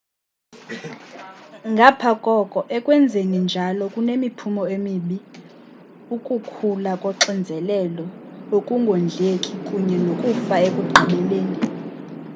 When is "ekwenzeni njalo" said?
2.75-3.83